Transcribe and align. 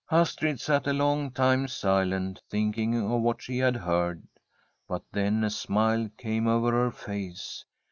Astrid 0.09 0.59
sat 0.59 0.87
a 0.87 0.93
long 0.93 1.29
time 1.29 1.67
silent, 1.67 2.41
thinking 2.49 2.95
of 2.99 3.21
what 3.21 3.39
she 3.39 3.59
had 3.59 3.75
heard. 3.75 4.23
But 4.87 5.03
then 5.11 5.43
a 5.43 5.51
smile 5.51 6.09
came 6.17 6.47
over 6.47 6.71
her 6.71 6.89
face. 6.89 7.63